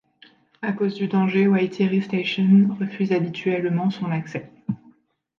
À 0.63 0.73
cause 0.73 0.95
du 0.95 1.07
danger, 1.07 1.45
Waitiri 1.47 2.01
Station 2.01 2.75
refuse 2.79 3.11
habituellement 3.11 3.91
son 3.91 4.09
accès. 4.09 4.51